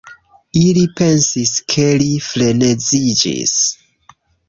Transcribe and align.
Ili 0.61 0.85
pensis 1.01 1.53
ke 1.75 1.87
li 2.01 2.09
freneziĝis. 2.31 3.57